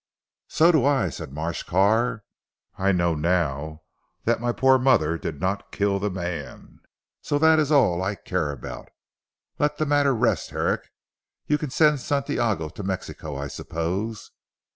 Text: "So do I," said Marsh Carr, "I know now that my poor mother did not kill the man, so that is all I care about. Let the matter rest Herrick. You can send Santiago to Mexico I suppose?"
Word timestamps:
"So 0.47 0.71
do 0.71 0.83
I," 0.83 1.11
said 1.11 1.31
Marsh 1.31 1.61
Carr, 1.61 2.23
"I 2.75 2.91
know 2.91 3.13
now 3.13 3.83
that 4.23 4.41
my 4.41 4.51
poor 4.51 4.79
mother 4.79 5.15
did 5.15 5.39
not 5.39 5.71
kill 5.71 5.99
the 5.99 6.09
man, 6.09 6.79
so 7.21 7.37
that 7.37 7.59
is 7.59 7.71
all 7.71 8.01
I 8.01 8.15
care 8.15 8.51
about. 8.51 8.89
Let 9.59 9.77
the 9.77 9.85
matter 9.85 10.15
rest 10.15 10.49
Herrick. 10.49 10.89
You 11.45 11.59
can 11.59 11.69
send 11.69 11.99
Santiago 11.99 12.69
to 12.69 12.81
Mexico 12.81 13.35
I 13.37 13.45
suppose?" 13.45 14.31